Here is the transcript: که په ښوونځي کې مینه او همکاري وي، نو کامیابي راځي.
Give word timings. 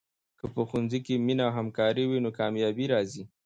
که 0.39 0.45
په 0.53 0.61
ښوونځي 0.67 0.99
کې 1.05 1.23
مینه 1.25 1.43
او 1.47 1.51
همکاري 1.59 2.03
وي، 2.07 2.19
نو 2.25 2.29
کامیابي 2.39 2.85
راځي. 2.93 3.23